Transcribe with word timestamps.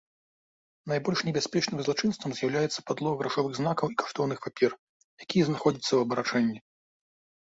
Найбольш 0.91 1.19
небяспечным 1.27 1.79
злачынствам 1.87 2.31
з'яўляецца 2.37 2.83
падлог 2.87 3.13
грашовых 3.21 3.53
знакаў 3.59 3.87
і 3.93 3.99
каштоўных 4.03 4.39
папер, 4.45 4.71
якія 5.27 5.43
знаходзяцца 5.51 5.89
ў 5.95 5.99
абарачэнні. 6.09 6.59